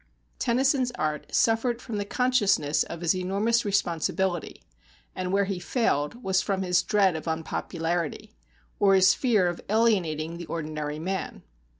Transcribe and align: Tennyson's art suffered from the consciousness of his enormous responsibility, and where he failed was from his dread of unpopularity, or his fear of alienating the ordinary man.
Tennyson's 0.39 0.89
art 0.93 1.27
suffered 1.31 1.79
from 1.79 1.97
the 1.99 2.05
consciousness 2.05 2.81
of 2.81 3.01
his 3.01 3.13
enormous 3.13 3.63
responsibility, 3.63 4.63
and 5.15 5.31
where 5.31 5.45
he 5.45 5.59
failed 5.59 6.23
was 6.23 6.41
from 6.41 6.63
his 6.63 6.81
dread 6.81 7.15
of 7.15 7.27
unpopularity, 7.27 8.33
or 8.79 8.95
his 8.95 9.13
fear 9.13 9.47
of 9.47 9.61
alienating 9.69 10.37
the 10.37 10.47
ordinary 10.47 10.97
man. 10.97 11.43